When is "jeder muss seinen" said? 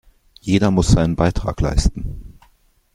0.39-1.15